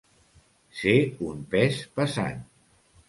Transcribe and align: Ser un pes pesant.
Ser 0.79 0.95
un 1.33 1.43
pes 1.53 1.77
pesant. 1.99 2.41